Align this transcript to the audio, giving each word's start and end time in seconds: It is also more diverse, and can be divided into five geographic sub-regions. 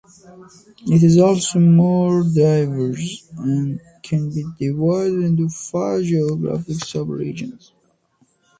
It 0.87 1.03
is 1.03 1.19
also 1.19 1.59
more 1.59 2.23
diverse, 2.23 3.29
and 3.37 3.79
can 4.01 4.31
be 4.33 4.43
divided 4.57 5.23
into 5.25 5.47
five 5.49 6.01
geographic 6.05 6.79
sub-regions. 6.83 7.71